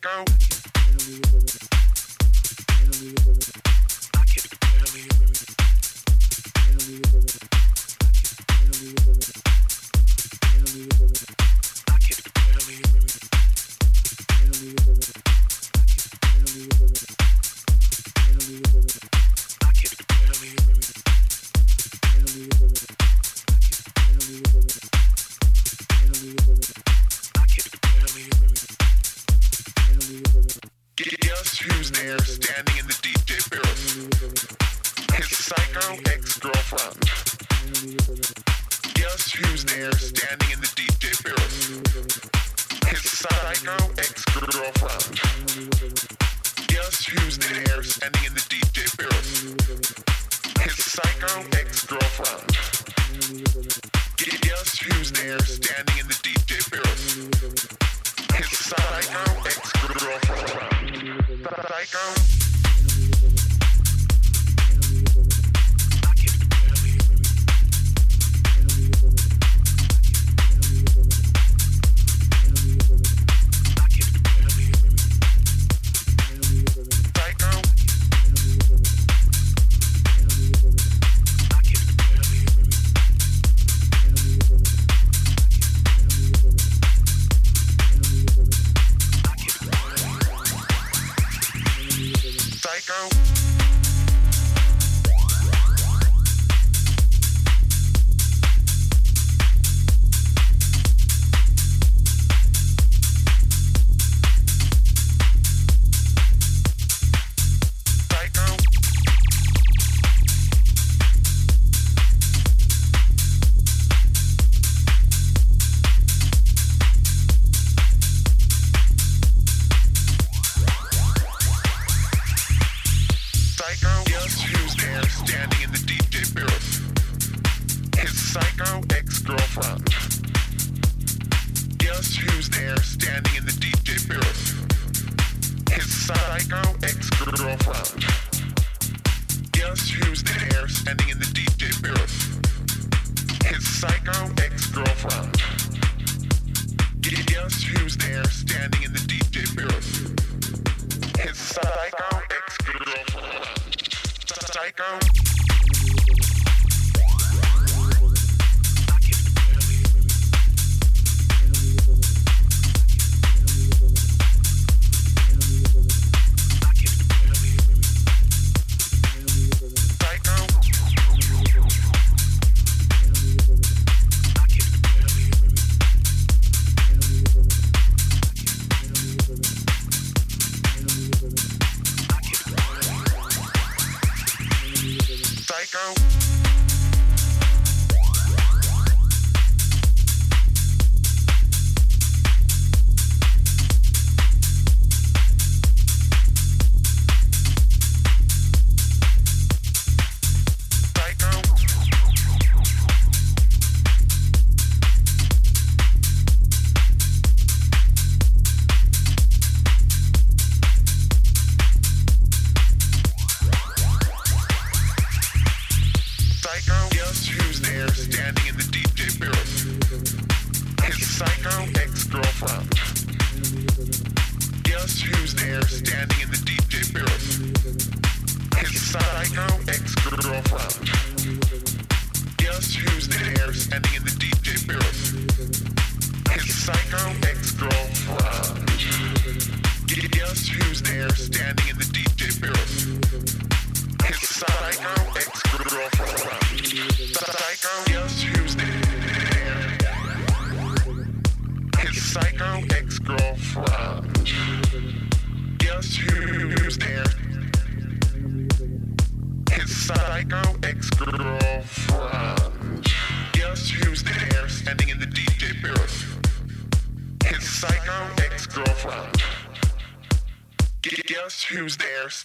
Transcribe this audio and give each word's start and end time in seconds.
Psycho. 0.00 0.47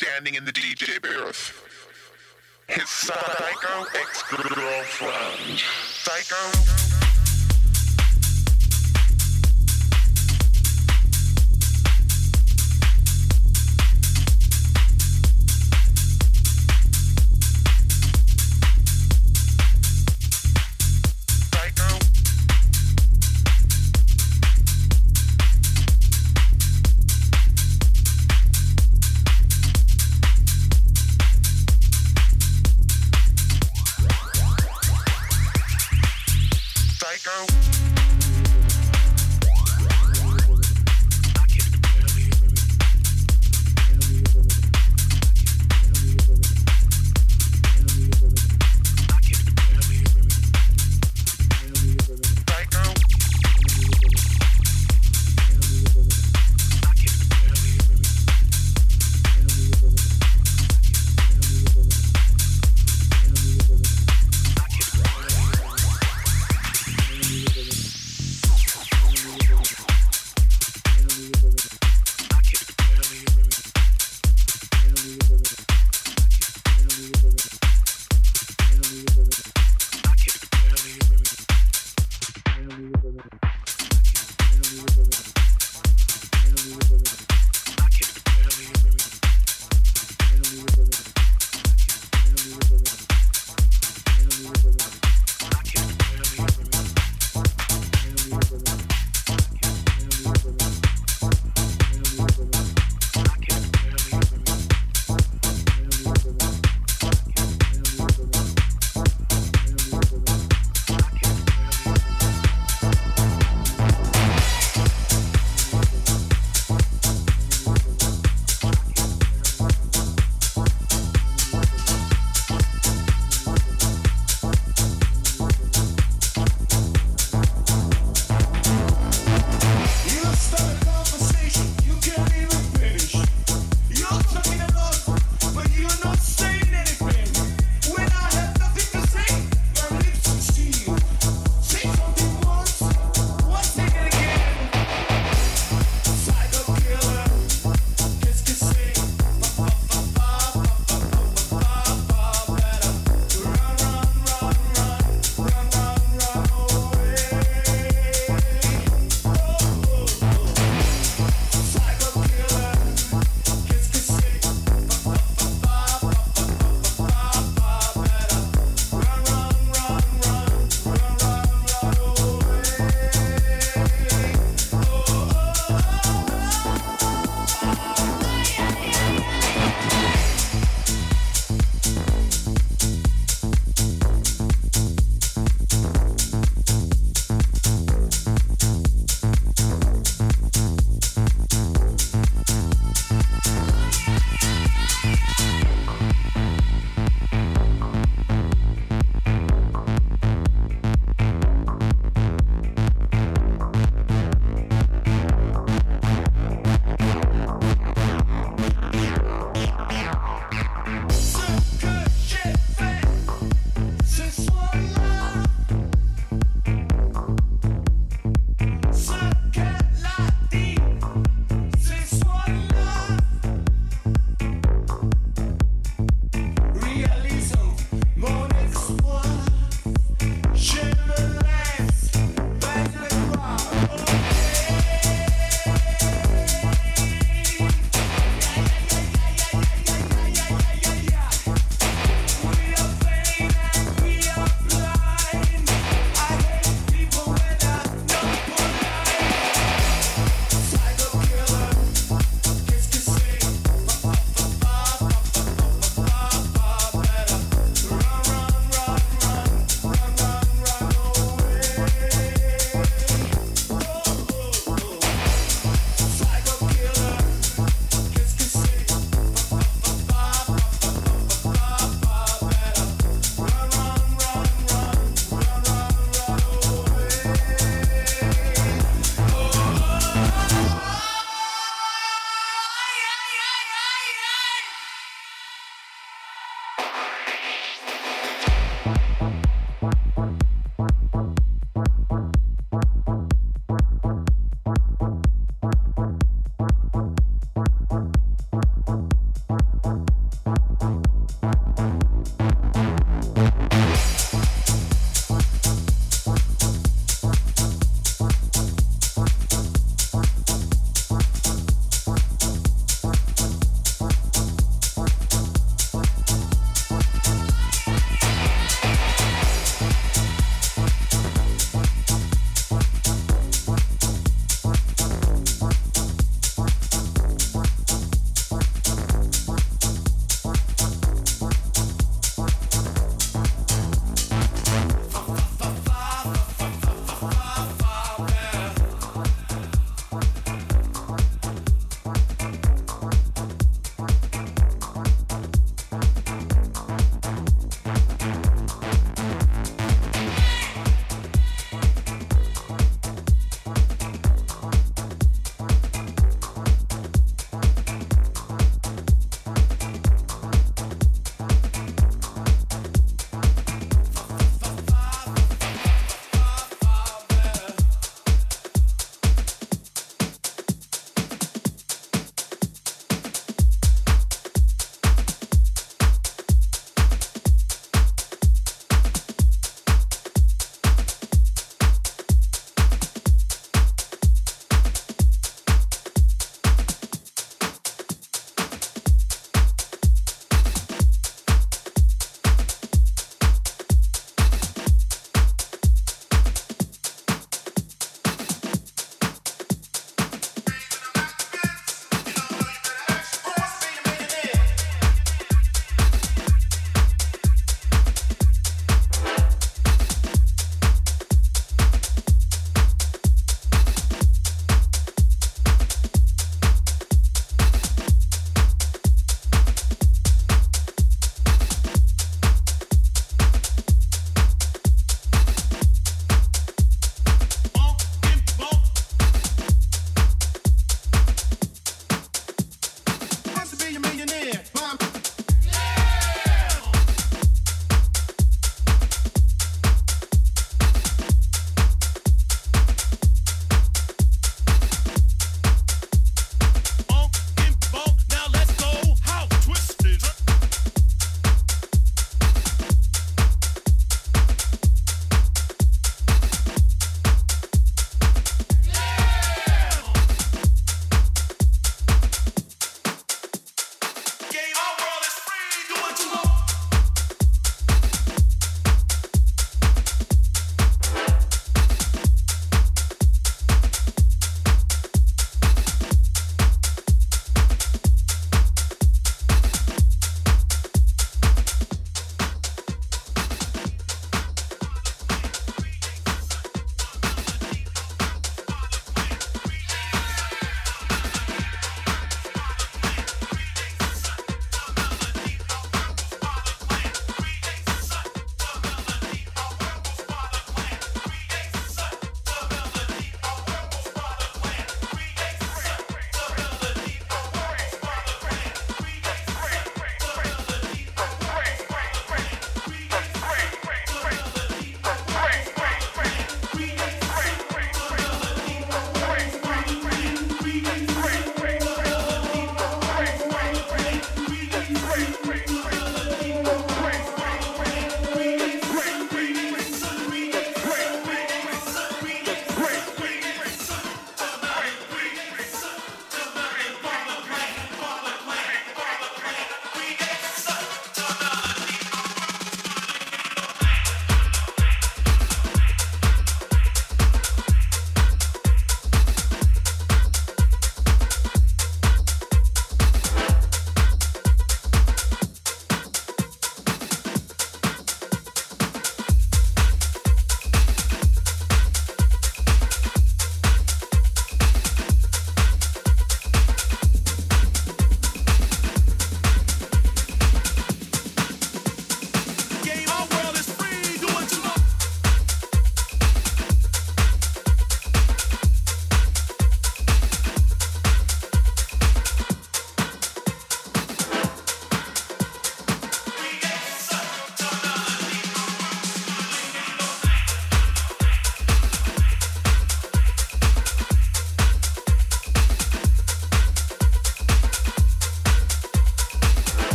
standing 0.00 0.34
in 0.34 0.46
the 0.46 0.52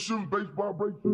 sensation, 0.00 0.26
baseball 0.30 0.72
vibration. 0.72 1.09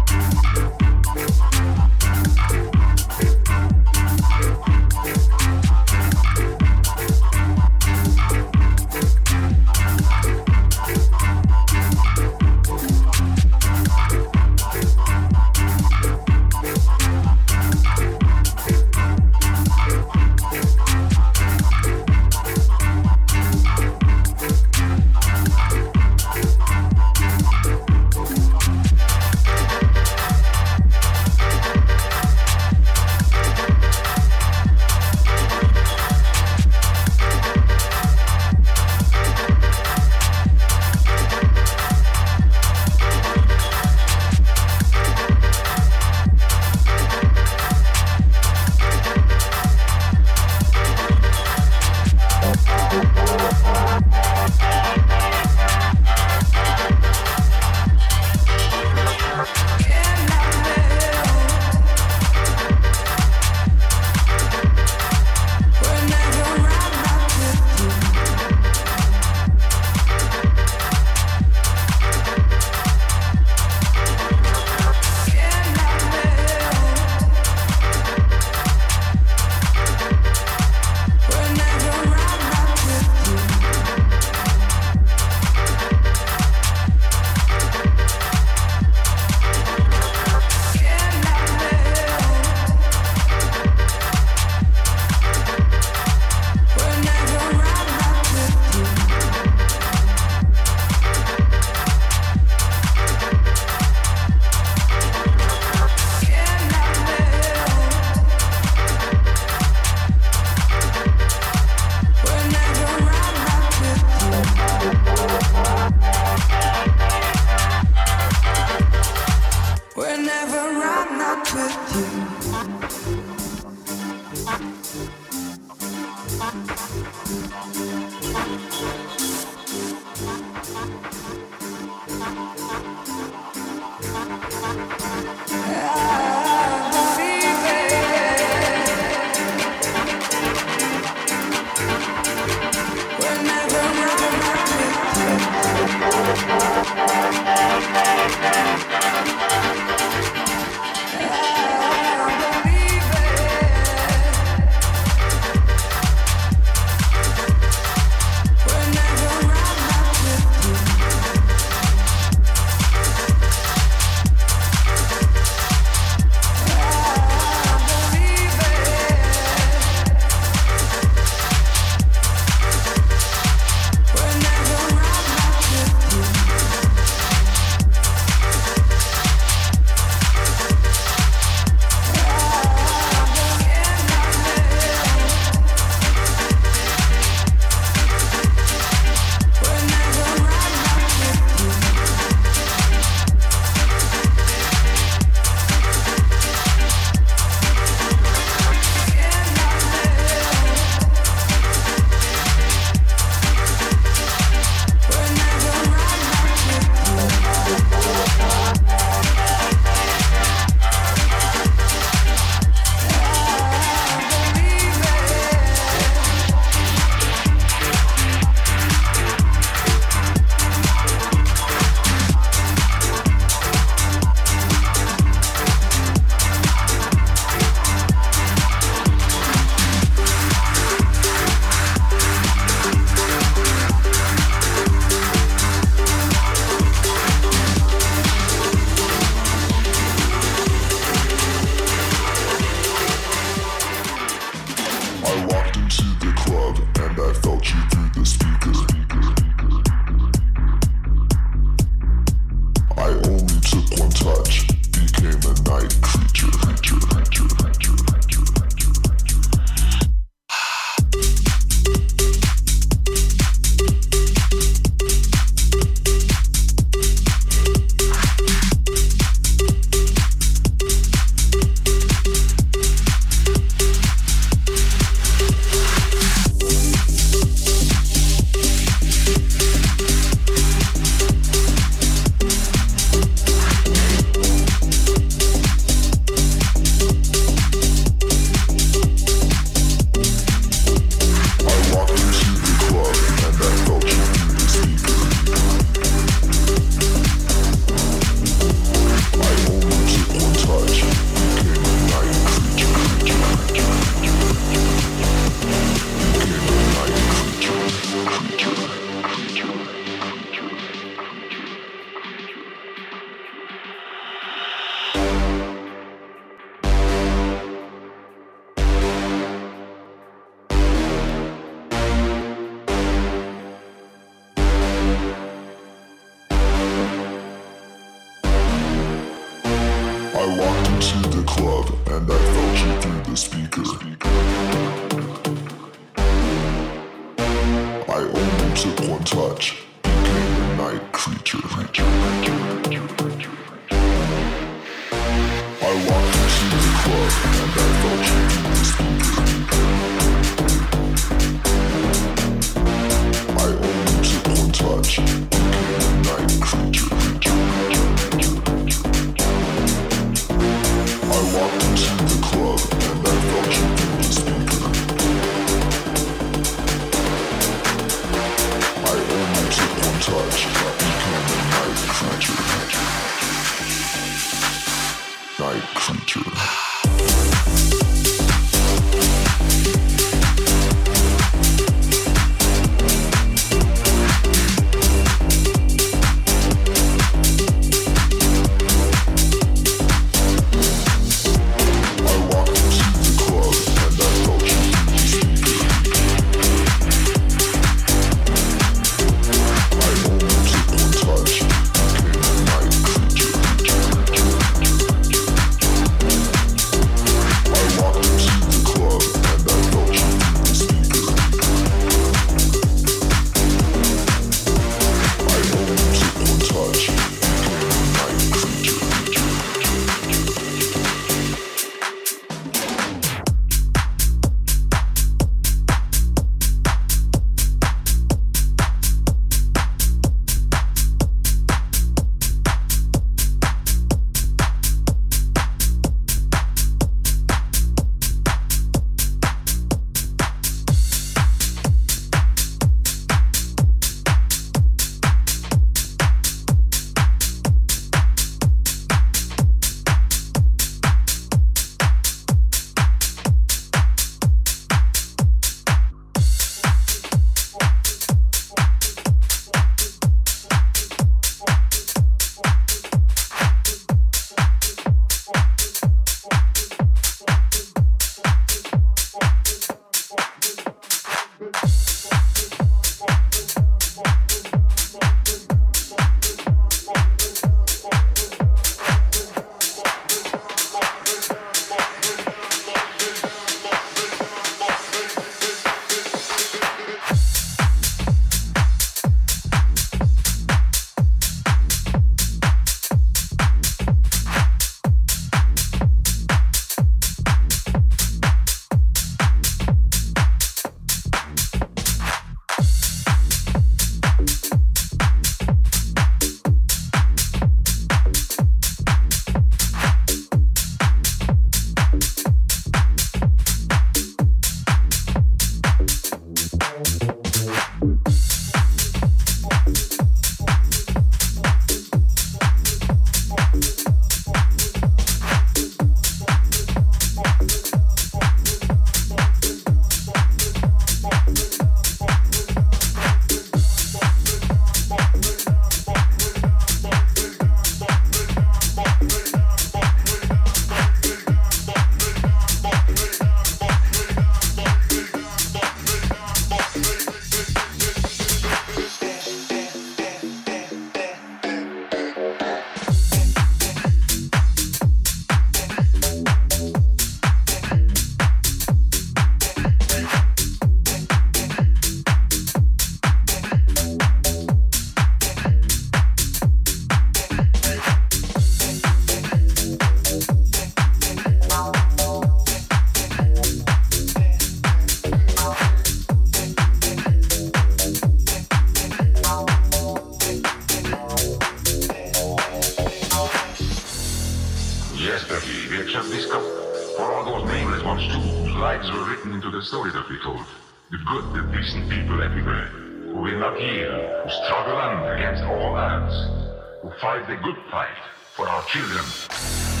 Fight 598.61 598.67
for 598.67 598.69
our 598.69 598.83
children. 598.85 600.00